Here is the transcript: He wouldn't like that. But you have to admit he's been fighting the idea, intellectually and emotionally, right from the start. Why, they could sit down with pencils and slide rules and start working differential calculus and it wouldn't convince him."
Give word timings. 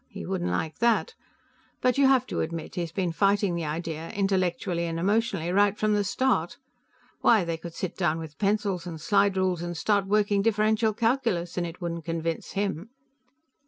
He 0.09 0.25
wouldn't 0.25 0.49
like 0.49 0.79
that. 0.79 1.13
But 1.79 1.99
you 1.99 2.07
have 2.07 2.25
to 2.25 2.41
admit 2.41 2.73
he's 2.73 2.91
been 2.91 3.11
fighting 3.11 3.53
the 3.53 3.65
idea, 3.65 4.09
intellectually 4.09 4.85
and 4.87 4.97
emotionally, 4.99 5.51
right 5.51 5.77
from 5.77 5.93
the 5.93 6.03
start. 6.03 6.57
Why, 7.19 7.43
they 7.45 7.55
could 7.57 7.75
sit 7.75 7.97
down 7.97 8.17
with 8.17 8.39
pencils 8.39 8.87
and 8.87 8.99
slide 8.99 9.37
rules 9.37 9.61
and 9.61 9.77
start 9.77 10.07
working 10.07 10.41
differential 10.41 10.95
calculus 10.95 11.55
and 11.55 11.67
it 11.67 11.81
wouldn't 11.81 12.05
convince 12.05 12.53
him." 12.53 12.89